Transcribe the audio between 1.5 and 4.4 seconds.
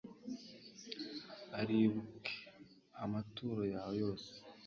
Aribuke amaturo yawe yose